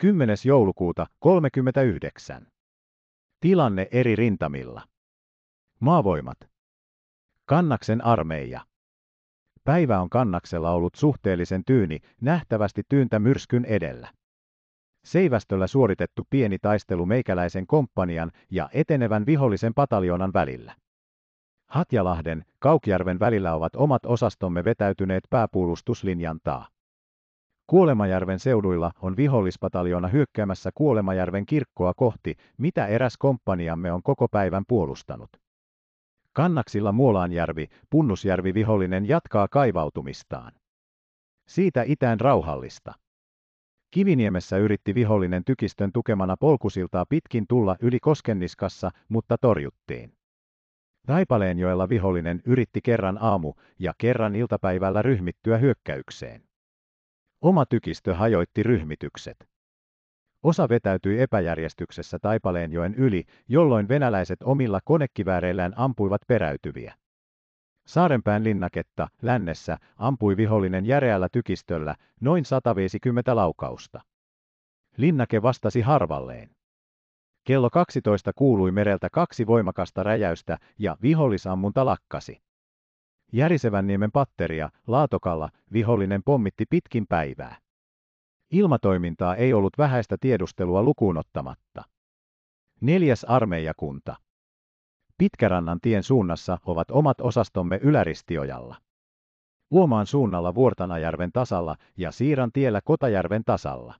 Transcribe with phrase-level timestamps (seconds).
[0.00, 0.36] 10.
[0.44, 2.46] joulukuuta 39.
[3.40, 4.82] Tilanne eri rintamilla.
[5.80, 6.38] Maavoimat.
[7.44, 8.60] Kannaksen armeija.
[9.64, 14.08] Päivä on kannaksella ollut suhteellisen tyyni, nähtävästi tyyntä myrskyn edellä.
[15.04, 20.76] Seivästöllä suoritettu pieni taistelu meikäläisen komppanian ja etenevän vihollisen pataljoonan välillä.
[21.66, 26.68] Hatjalahden, Kaukjärven välillä ovat omat osastomme vetäytyneet pääpuolustuslinjan taa.
[27.70, 35.30] Kuolemajärven seuduilla on vihollispataljoona hyökkäämässä Kuolemajärven kirkkoa kohti, mitä eräs komppaniamme on koko päivän puolustanut.
[36.32, 40.52] Kannaksilla Muolaanjärvi, Punnusjärvi vihollinen jatkaa kaivautumistaan.
[41.48, 42.92] Siitä itään rauhallista.
[43.90, 50.12] Kiviniemessä yritti vihollinen tykistön tukemana polkusiltaa pitkin tulla yli Koskenniskassa, mutta torjuttiin.
[51.06, 56.49] Taipaleenjoella vihollinen yritti kerran aamu- ja kerran iltapäivällä ryhmittyä hyökkäykseen.
[57.42, 59.48] Oma tykistö hajoitti ryhmitykset.
[60.42, 66.94] Osa vetäytyi epäjärjestyksessä Taipaleenjoen yli, jolloin venäläiset omilla konekivääreillään ampuivat peräytyviä.
[67.86, 74.00] Saarenpään linnaketta, lännessä, ampui vihollinen järeällä tykistöllä, noin 150 laukausta.
[74.96, 76.50] Linnake vastasi harvalleen.
[77.44, 82.42] Kello 12 kuului mereltä kaksi voimakasta räjäystä ja vihollisammunta lakkasi.
[83.32, 87.56] Järisevän niemen patteria, Laatokalla, vihollinen pommitti pitkin päivää.
[88.50, 91.84] Ilmatoimintaa ei ollut vähäistä tiedustelua lukuun ottamatta.
[92.80, 94.16] Neljäs armeijakunta.
[95.18, 98.76] Pitkärannan tien suunnassa ovat omat osastomme Yläristiojalla.
[99.70, 103.94] Uomaan suunnalla Vuortanajärven tasalla ja Siiran tiellä Kotajärven tasalla.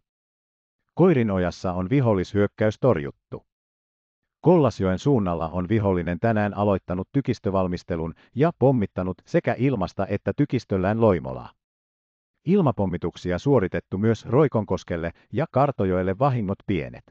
[0.94, 3.49] Koirinojassa on vihollishyökkäys torjuttu.
[4.40, 11.50] Kollasjoen suunnalla on vihollinen tänään aloittanut tykistövalmistelun ja pommittanut sekä ilmasta että tykistöllään loimolaa.
[12.46, 17.04] Ilmapommituksia suoritettu myös Roikonkoskelle ja Kartojoelle vahingot pienet.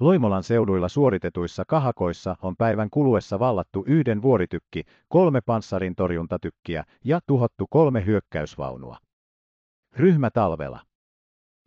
[0.00, 7.66] Loimolan seuduilla suoritetuissa kahakoissa on päivän kuluessa vallattu yhden vuoritykki, kolme panssarin torjuntatykkiä ja tuhottu
[7.70, 8.98] kolme hyökkäysvaunua.
[9.96, 10.80] Ryhmä talvella.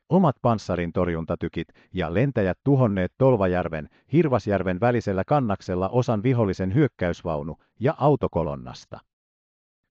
[0.09, 9.00] Omat panssarin torjuntatykit ja lentäjät tuhonneet Tolvajärven, Hirvasjärven välisellä kannaksella osan vihollisen hyökkäysvaunu ja autokolonnasta.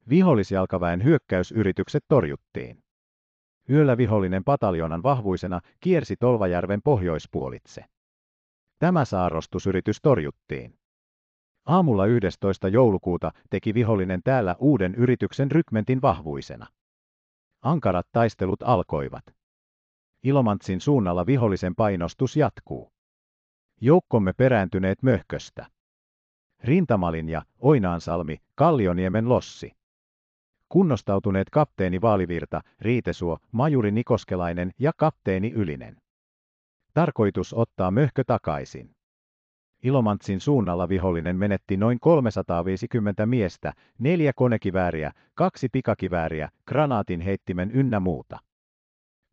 [0.09, 2.83] Vihollisjalkaväen hyökkäysyritykset torjuttiin.
[3.71, 7.85] Yöllä vihollinen pataljonan vahvuisena kiersi Tolvajärven pohjoispuolitse.
[8.79, 10.79] Tämä saarrostusyritys torjuttiin.
[11.67, 12.69] Aamulla 11.
[12.69, 16.67] joulukuuta teki vihollinen täällä uuden yrityksen rykmentin vahvuisena.
[17.63, 19.36] Ankarat taistelut alkoivat.
[20.27, 22.93] Ilomantsin suunnalla vihollisen painostus jatkuu.
[23.81, 25.67] Joukkomme perääntyneet möhköstä.
[26.65, 29.73] Rintamalinja, Oinaansalmi, Kallioniemen lossi.
[30.69, 35.97] Kunnostautuneet kapteeni Vaalivirta, Riitesuo, majuri Nikoskelainen ja kapteeni Ylinen.
[36.95, 38.91] Tarkoitus ottaa möhkö takaisin.
[39.83, 48.46] Ilomantsin suunnalla vihollinen menetti noin 350 miestä, neljä konekivääriä, kaksi pikakivääriä, granaatin heittimen ynnä muuta.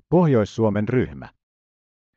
[0.09, 1.29] Pohjois-Suomen ryhmä.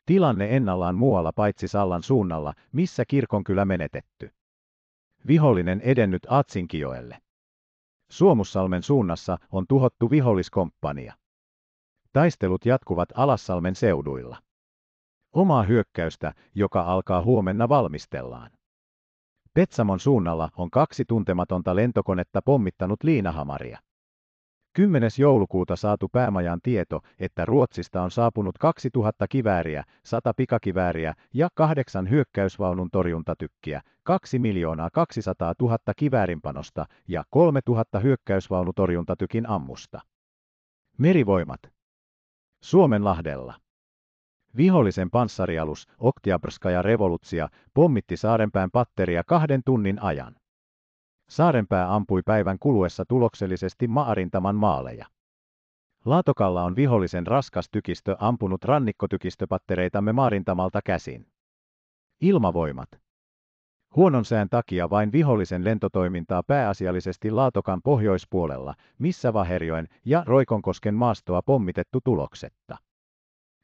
[0.07, 4.31] Tilanne ennallaan muualla paitsi Sallan suunnalla, missä kirkonkylä menetetty.
[5.27, 7.19] Vihollinen edennyt Atsinkijoelle.
[8.11, 11.15] Suomussalmen suunnassa on tuhottu viholliskomppania.
[12.13, 14.37] Taistelut jatkuvat Alassalmen seuduilla.
[15.33, 18.51] Omaa hyökkäystä, joka alkaa huomenna valmistellaan.
[19.55, 23.79] Petsamon suunnalla on kaksi tuntematonta lentokonetta pommittanut liinahamaria.
[24.77, 25.11] 10.
[25.19, 32.89] joulukuuta saatu päämajan tieto, että Ruotsista on saapunut 2000 kivääriä, 100 pikakivääriä ja kahdeksan hyökkäysvaunun
[32.93, 40.01] torjuntatykkiä, 2 miljoonaa 200 000 kiväärinpanosta ja 3000 hyökkäysvaunutorjuntatykin ammusta.
[40.99, 41.61] Merivoimat.
[42.63, 43.55] Suomenlahdella.
[44.57, 50.35] Vihollisen panssarialus Oktiabrskaja Revolutsia pommitti Saarenpään patteria kahden tunnin ajan.
[51.29, 55.07] Saarenpää ampui päivän kuluessa tuloksellisesti maarintaman maaleja.
[56.05, 61.27] Laatokalla on vihollisen raskas tykistö ampunut rannikkotykistöpattereitamme maarintamalta käsin.
[62.21, 62.89] Ilmavoimat.
[63.97, 72.01] Huonon sään takia vain vihollisen lentotoimintaa pääasiallisesti Laatokan pohjoispuolella, missä Vaherjoen ja Roikonkosken maastoa pommitettu
[72.05, 72.77] tuloksetta.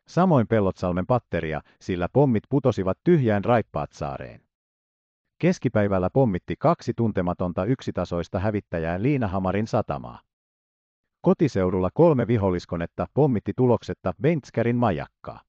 [0.09, 4.41] Samoin Pellotsalmen patteria, sillä pommit putosivat tyhjään Raippaat saareen.
[5.43, 10.21] Keskipäivällä pommitti kaksi tuntematonta yksitasoista hävittäjää Liinahamarin satamaa.
[11.21, 15.41] Kotiseudulla kolme viholliskonetta pommitti tuloksetta Bentskärin majakkaa.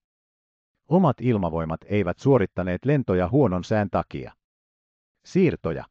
[0.89, 4.33] Omat ilmavoimat eivät suorittaneet lentoja huonon sään takia.
[5.25, 5.85] Siirtoja.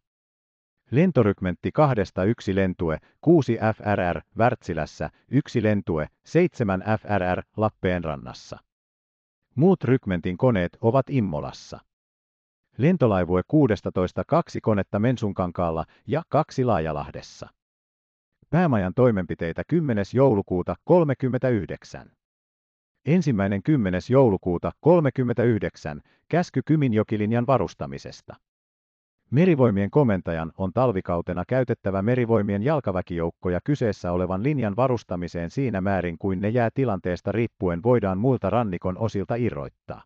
[0.90, 8.58] Lentorykmentti kahdesta yksi lentue, 6 FRR Wärtsilässä, yksi lentue, 7 FRR Lappeenrannassa.
[9.54, 11.91] Muut rykmentin koneet ovat Immolassa.
[12.78, 17.48] Lentolaivue 16 kaksi konetta Mensunkankaalla ja kaksi Laajalahdessa.
[18.50, 20.04] Päämajan toimenpiteitä 10.
[20.14, 22.10] joulukuuta 39.
[23.06, 24.00] Ensimmäinen 10.
[24.10, 26.00] joulukuuta 39.
[26.28, 28.36] Käsky Kyminjokilinjan varustamisesta.
[29.30, 36.48] Merivoimien komentajan on talvikautena käytettävä merivoimien jalkaväkijoukkoja kyseessä olevan linjan varustamiseen siinä määrin kuin ne
[36.48, 40.02] jää tilanteesta riippuen voidaan muilta rannikon osilta irroittaa.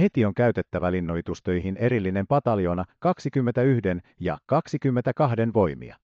[0.00, 3.88] Heti on käytettävä linnoitustöihin erillinen pataljona 21
[4.20, 5.96] ja 22 voimia.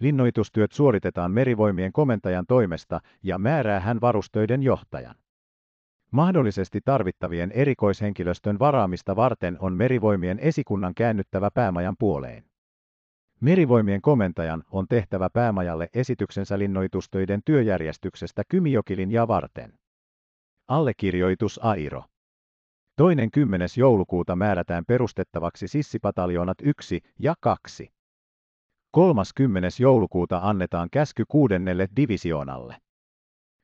[0.00, 5.14] Linnoitustyöt suoritetaan merivoimien komentajan toimesta ja määrää hän varustöiden johtajan.
[6.10, 12.44] Mahdollisesti tarvittavien erikoishenkilöstön varaamista varten on merivoimien esikunnan käännyttävä päämajan puoleen.
[13.40, 19.72] Merivoimien komentajan on tehtävä päämajalle esityksensä linnoitustöiden työjärjestyksestä Kymijokilinjaa varten.
[20.68, 22.04] Allekirjoitus Airo.
[22.98, 23.68] Toinen 10.
[23.76, 27.92] joulukuuta määrätään perustettavaksi sissipataljoonat 1 ja 2.
[28.90, 29.68] 30.
[29.80, 32.76] joulukuuta annetaan käsky kuudennelle divisioonalle.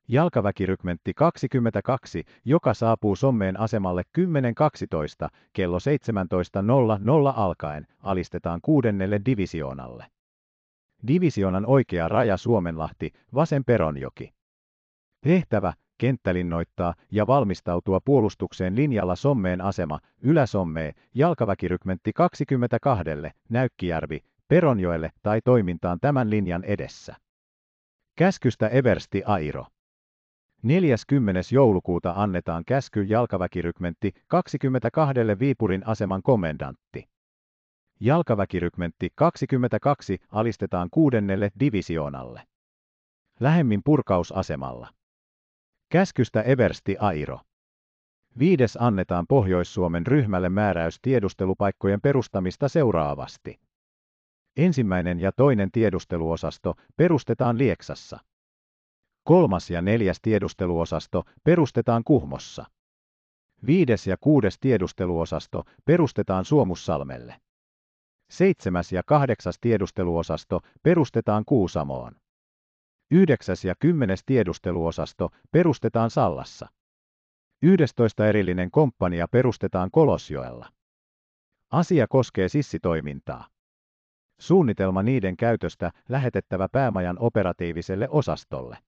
[0.08, 10.06] Jalkaväkirykmentti 22, joka saapuu Sommeen asemalle 10.12 kello 17.00 alkaen, alistetaan kuudennelle divisioonalle.
[11.06, 14.34] Divisioonan oikea raja Suomenlahti, vasen Peronjoki.
[15.20, 23.04] Tehtävä, kenttälinnoittaa ja valmistautua puolustukseen linjalla Sommeen asema, Ylä-Sommee, jalkaväkirykmentti 22,
[23.48, 27.16] Näykkijärvi, Peronjoelle tai toimintaan tämän linjan edessä.
[28.16, 29.66] Käskystä Eversti Airo.
[30.62, 31.40] 40.
[31.52, 37.08] joulukuuta annetaan käsky jalkaväkirykmentti 22 Viipurin aseman komendantti.
[38.00, 42.42] Jalkaväkirykmentti 22 alistetaan kuudennelle divisioonalle.
[43.40, 44.88] Lähemmin purkausasemalla.
[45.94, 47.40] Käskystä Eversti Airo.
[48.38, 53.60] Viides annetaan Pohjois-Suomen ryhmälle määräys tiedustelupaikkojen perustamista seuraavasti.
[54.56, 58.18] Ensimmäinen ja toinen tiedusteluosasto perustetaan Lieksassa.
[59.24, 62.64] Kolmas ja neljäs tiedusteluosasto perustetaan Kuhmossa.
[63.66, 67.40] Viides ja kuudes tiedusteluosasto perustetaan Suomussalmelle.
[68.30, 72.23] Seitsemäs ja kahdeksas tiedusteluosasto perustetaan Kuusamoon.
[73.14, 76.68] Yhdeksäs ja kymmenes tiedusteluosasto perustetaan Sallassa.
[77.62, 80.68] Yhdestoista erillinen komppania perustetaan Kolosjoella.
[81.70, 83.48] Asia koskee sissitoimintaa.
[84.40, 88.78] Suunnitelma niiden käytöstä lähetettävä päämajan operatiiviselle osastolle.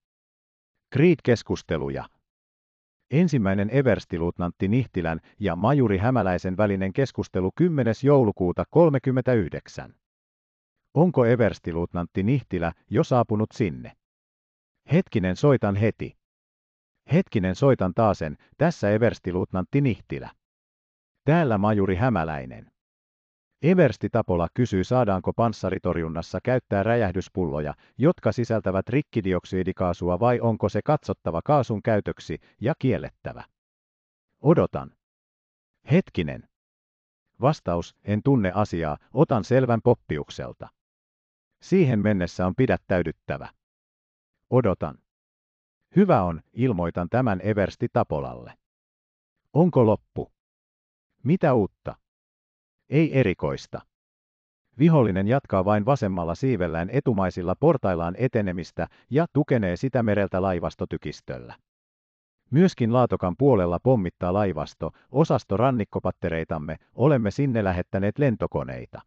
[0.95, 2.09] Creed-keskusteluja.
[3.11, 7.93] Ensimmäinen everstiluutnantti Nihtilän ja majuri Hämäläisen välinen keskustelu 10.
[8.03, 9.95] joulukuuta 39.
[10.93, 13.96] Onko everstiluutnantti Nihtilä jo saapunut sinne?
[14.91, 16.17] Hetkinen soitan heti.
[17.13, 20.31] Hetkinen soitan taasen, tässä everstiluutnantti Nihtilä.
[21.25, 22.71] Täällä majuri Hämäläinen.
[23.61, 31.83] Eversti Tapola kysyy saadaanko panssaritorjunnassa käyttää räjähdyspulloja, jotka sisältävät rikkidioksidikaasua vai onko se katsottava kaasun
[31.83, 33.43] käytöksi ja kiellettävä.
[34.41, 34.91] Odotan.
[35.91, 36.49] Hetkinen.
[37.41, 40.67] Vastaus, en tunne asiaa, otan selvän poppiukselta.
[41.61, 43.49] Siihen mennessä on pidättäydyttävä.
[44.49, 44.97] Odotan.
[45.95, 48.53] Hyvä on, ilmoitan tämän Eversti Tapolalle.
[49.53, 50.31] Onko loppu?
[51.23, 51.95] Mitä uutta?
[52.89, 53.81] Ei erikoista.
[54.79, 61.55] Vihollinen jatkaa vain vasemmalla siivellään etumaisilla portaillaan etenemistä ja tukenee sitä mereltä laivastotykistöllä.
[62.51, 69.01] Myöskin Laatokan puolella pommittaa laivasto, osasto rannikkopattereitamme, olemme sinne lähettäneet lentokoneita.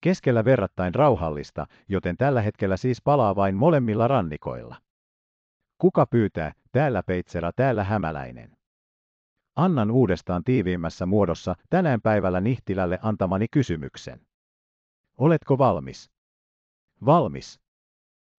[0.00, 4.76] Keskellä verrattain rauhallista, joten tällä hetkellä siis palaa vain molemmilla rannikoilla.
[5.78, 8.56] Kuka pyytää, täällä Peitsera, täällä Hämäläinen.
[9.56, 14.20] Annan uudestaan tiiviimmässä muodossa tänään päivällä Nihtilälle antamani kysymyksen.
[15.18, 16.10] Oletko valmis?
[17.06, 17.60] Valmis.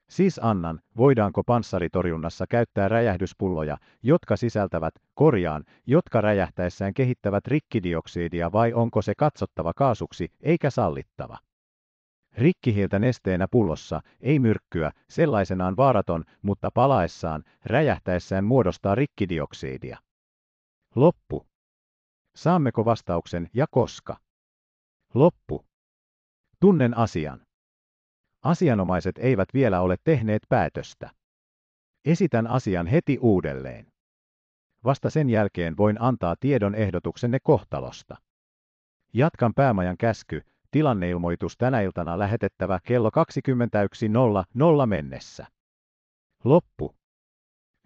[0.10, 9.02] Siis annan, voidaanko panssaritorjunnassa käyttää räjähdyspulloja, jotka sisältävät, korjaan, jotka räjähtäessään kehittävät rikkidioksidia vai onko
[9.02, 11.38] se katsottava kaasuksi eikä sallittava?
[12.38, 19.98] Rikkihiiltä nesteenä pullossa, ei myrkkyä, sellaisenaan vaaraton, mutta palaessaan, räjähtäessään muodostaa rikkidioksidia.
[20.96, 21.48] Loppu.
[22.36, 24.18] Saammeko vastauksen ja koska?
[25.14, 25.66] Loppu.
[26.60, 27.42] Tunnen asian.
[28.44, 31.10] Asianomaiset eivät vielä ole tehneet päätöstä.
[32.06, 33.88] Esitän asian heti uudelleen.
[34.84, 38.18] Vasta sen jälkeen voin antaa tiedon ehdotuksenne kohtalosta.
[39.14, 45.46] Jatkan päämajan käsky, tilanneilmoitus tänä iltana lähetettävä kello 21.00 mennessä.
[46.44, 46.96] Loppu.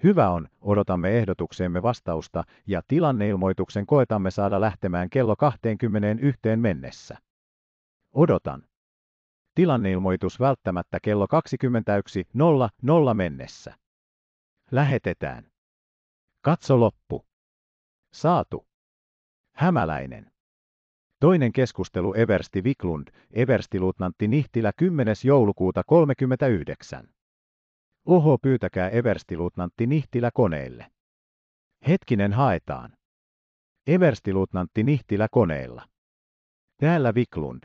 [0.04, 7.18] Hyvä on, odotamme ehdotukseemme vastausta ja tilanneilmoituksen koetamme saada lähtemään kello 21 mennessä.
[8.13, 8.63] Odotan.
[9.56, 13.75] Tilanneilmoitus välttämättä kello 21.00 mennessä.
[14.72, 15.51] Lähetetään.
[16.42, 17.25] Katso loppu.
[18.13, 18.68] Saatu.
[19.56, 20.35] Hämäläinen.
[21.20, 25.16] Toinen keskustelu Eversti Viklund, Everstiluutnantti Nihtilä 10.
[25.24, 27.10] joulukuuta 39.
[28.06, 30.92] Oho pyytäkää Everstiluutnantti Nihtilä koneelle.
[31.88, 32.94] Hetkinen haetaan.
[33.88, 35.86] Everstiluutnantti Nihtilä koneella.
[36.80, 37.64] Täällä Viklund.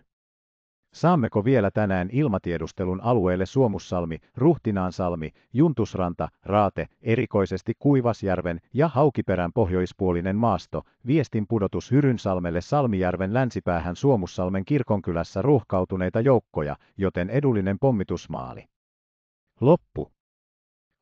[0.94, 10.82] Saammeko vielä tänään ilmatiedustelun alueelle Suomussalmi, Ruhtinaansalmi, Juntusranta, Raate, erikoisesti Kuivasjärven ja Haukiperän pohjoispuolinen maasto,
[11.06, 18.64] viestin pudotus Hyrynsalmelle Salmijärven länsipäähän Suomussalmen kirkonkylässä ruuhkautuneita joukkoja, joten edullinen pommitusmaali.
[19.60, 20.12] Loppu.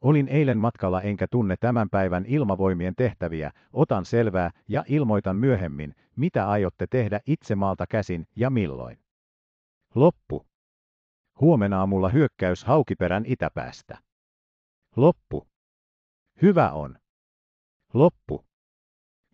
[0.00, 6.48] Olin eilen matkalla enkä tunne tämän päivän ilmavoimien tehtäviä, otan selvää ja ilmoitan myöhemmin, mitä
[6.48, 8.98] aiotte tehdä itse maalta käsin ja milloin.
[9.94, 10.46] Loppu.
[11.40, 13.98] Huomenna aamulla hyökkäys Haukiperän itäpäästä.
[14.96, 15.48] Loppu.
[16.42, 16.98] Hyvä on.
[17.94, 18.44] Loppu.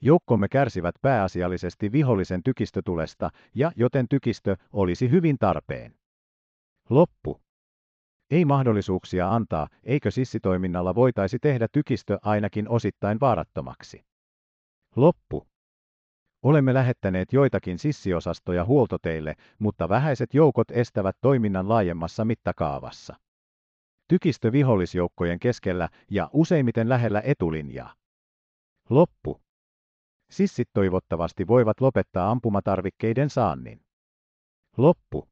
[0.00, 5.94] Joukkomme kärsivät pääasiallisesti vihollisen tykistötulesta ja joten tykistö olisi hyvin tarpeen.
[6.90, 7.40] Loppu.
[8.30, 14.04] Ei mahdollisuuksia antaa, eikö sissitoiminnalla voitaisi tehdä tykistö ainakin osittain vaarattomaksi.
[14.96, 15.48] Loppu.
[16.44, 23.16] Olemme lähettäneet joitakin sissiosastoja huoltoteille, mutta vähäiset joukot estävät toiminnan laajemmassa mittakaavassa.
[24.08, 27.94] Tykistö vihollisjoukkojen keskellä ja useimmiten lähellä etulinjaa.
[28.90, 29.40] Loppu.
[30.30, 33.80] Sissit toivottavasti voivat lopettaa ampumatarvikkeiden saannin.
[34.76, 35.28] Loppu.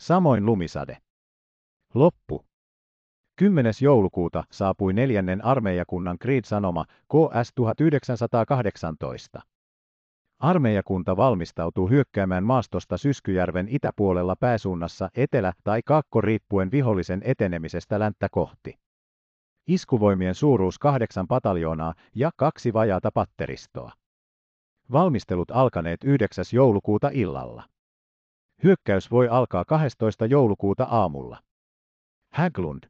[0.00, 0.98] Samoin lumisade.
[1.94, 2.46] Loppu.
[3.36, 3.72] 10.
[3.82, 9.40] joulukuuta saapui neljännen armeijakunnan Creed-sanoma KS 1918.
[10.38, 18.78] Armeijakunta valmistautuu hyökkäämään maastosta Syskyjärven itäpuolella pääsuunnassa etelä- tai kaakko riippuen vihollisen etenemisestä länttä kohti.
[19.66, 23.92] Iskuvoimien suuruus kahdeksan pataljoonaa ja kaksi vajaata patteristoa.
[24.92, 26.44] Valmistelut alkaneet 9.
[26.52, 27.64] joulukuuta illalla.
[28.62, 30.26] Hyökkäys voi alkaa 12.
[30.26, 31.38] joulukuuta aamulla.
[32.32, 32.84] Häglund.